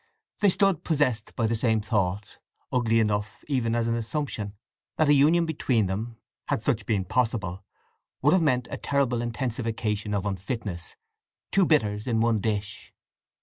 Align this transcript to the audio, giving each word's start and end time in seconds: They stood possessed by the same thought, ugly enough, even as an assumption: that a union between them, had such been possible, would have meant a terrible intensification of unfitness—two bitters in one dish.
They 0.39 0.49
stood 0.49 0.83
possessed 0.83 1.35
by 1.35 1.45
the 1.45 1.55
same 1.55 1.79
thought, 1.79 2.39
ugly 2.71 2.99
enough, 2.99 3.43
even 3.47 3.75
as 3.75 3.87
an 3.87 3.93
assumption: 3.93 4.55
that 4.97 5.09
a 5.09 5.13
union 5.13 5.45
between 5.45 5.85
them, 5.85 6.17
had 6.47 6.63
such 6.63 6.87
been 6.87 7.05
possible, 7.05 7.63
would 8.23 8.33
have 8.33 8.41
meant 8.41 8.67
a 8.71 8.77
terrible 8.77 9.21
intensification 9.21 10.15
of 10.15 10.25
unfitness—two 10.25 11.67
bitters 11.67 12.07
in 12.07 12.19
one 12.19 12.39
dish. 12.39 12.91